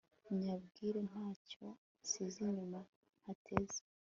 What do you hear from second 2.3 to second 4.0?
inyuma ntateze